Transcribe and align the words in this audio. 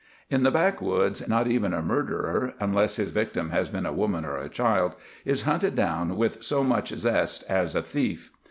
In 0.31 0.41
the 0.41 0.49
backwoods 0.49 1.27
not 1.27 1.45
even 1.45 1.75
a 1.75 1.81
murderer—unless 1.83 2.95
his 2.95 3.11
victim 3.11 3.51
has 3.51 3.69
been 3.69 3.85
a 3.85 3.93
woman 3.93 4.25
or 4.25 4.35
a 4.35 4.49
child—is 4.49 5.43
hunted 5.43 5.75
down 5.75 6.17
with 6.17 6.43
so 6.43 6.63
much 6.63 6.89
zest 6.95 7.43
as 7.47 7.75
a 7.75 7.83
thief. 7.83 8.31